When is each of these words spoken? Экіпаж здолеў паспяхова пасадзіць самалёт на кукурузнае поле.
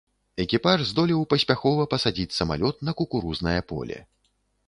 Экіпаж 0.43 0.79
здолеў 0.91 1.21
паспяхова 1.33 1.85
пасадзіць 1.91 2.35
самалёт 2.39 2.75
на 2.89 2.97
кукурузнае 3.01 3.57
поле. 3.73 3.97